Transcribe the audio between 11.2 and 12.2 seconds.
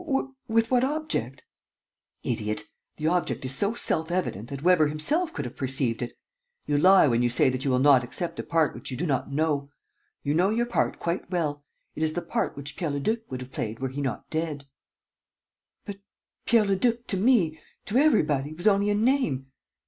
well. It is